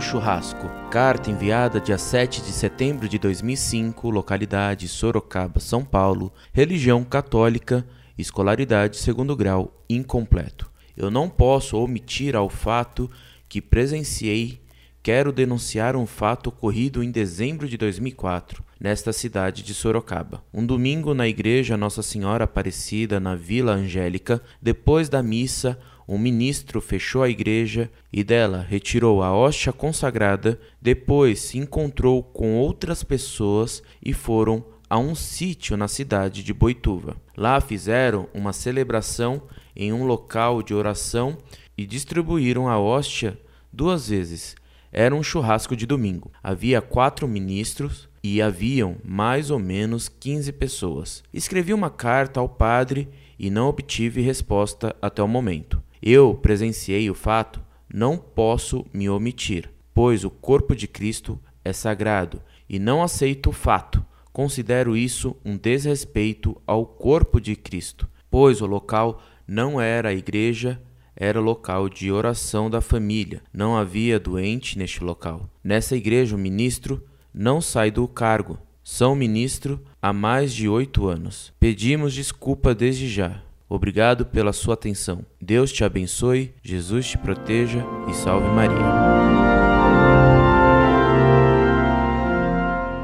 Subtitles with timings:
[0.00, 0.70] churrasco.
[0.88, 7.84] Carta enviada dia 7 de setembro de 2005, localidade Sorocaba, São Paulo, religião católica,
[8.16, 10.70] escolaridade segundo grau incompleto.
[10.96, 13.10] Eu não posso omitir ao fato
[13.48, 14.62] que presenciei
[15.04, 20.42] quero denunciar um fato ocorrido em dezembro de 2004, nesta cidade de Sorocaba.
[20.50, 26.80] Um domingo na igreja Nossa Senhora Aparecida, na Vila Angélica, depois da missa, um ministro
[26.80, 33.82] fechou a igreja e dela retirou a hóstia consagrada, depois se encontrou com outras pessoas
[34.04, 37.16] e foram a um sítio na cidade de Boituva.
[37.36, 39.42] Lá fizeram uma celebração
[39.74, 41.38] em um local de oração
[41.76, 43.38] e distribuíram a hóstia
[43.72, 44.54] duas vezes
[44.94, 46.30] era um churrasco de domingo.
[46.40, 51.24] Havia quatro ministros e haviam mais ou menos 15 pessoas.
[51.32, 55.82] Escrevi uma carta ao padre e não obtive resposta até o momento.
[56.06, 62.42] Eu presenciei o fato, não posso me omitir, pois o corpo de Cristo é sagrado
[62.68, 64.04] e não aceito o fato.
[64.30, 70.78] Considero isso um desrespeito ao corpo de Cristo, pois o local não era a igreja
[71.16, 73.40] era local de oração da família.
[73.52, 75.48] Não havia doente neste local.
[75.62, 77.02] Nessa igreja, o ministro
[77.32, 78.58] não sai do cargo.
[78.82, 81.52] São ministro há mais de oito anos.
[81.58, 83.42] Pedimos desculpa desde já.
[83.74, 85.26] Obrigado pela sua atenção.
[85.42, 88.78] Deus te abençoe, Jesus te proteja e salve Maria.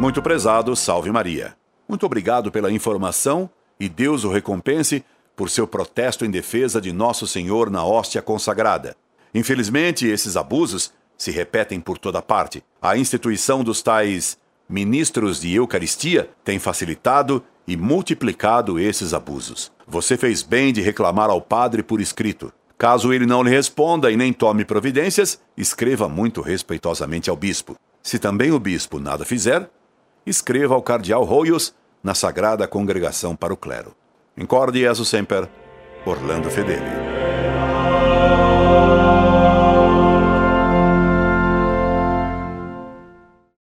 [0.00, 1.54] Muito prezado, salve Maria.
[1.86, 5.04] Muito obrigado pela informação e Deus o recompense
[5.36, 8.96] por seu protesto em defesa de Nosso Senhor na hóstia consagrada.
[9.34, 12.64] Infelizmente, esses abusos se repetem por toda parte.
[12.80, 19.73] A instituição dos tais ministros de Eucaristia tem facilitado e multiplicado esses abusos.
[19.86, 22.52] Você fez bem de reclamar ao padre por escrito.
[22.76, 27.76] Caso ele não lhe responda e nem tome providências, escreva muito respeitosamente ao bispo.
[28.02, 29.70] Se também o bispo nada fizer,
[30.26, 33.94] escreva ao cardeal Roios na Sagrada Congregação para o Clero.
[34.36, 35.48] Incorde Jesus Semper,
[36.04, 37.13] Orlando Fedeli.